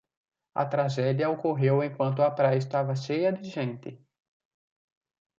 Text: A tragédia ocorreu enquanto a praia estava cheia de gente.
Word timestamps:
A 0.55 0.65
tragédia 0.67 1.29
ocorreu 1.35 1.83
enquanto 1.83 2.23
a 2.23 2.31
praia 2.31 2.57
estava 2.57 2.95
cheia 2.95 3.31
de 3.31 3.43
gente. 3.47 3.91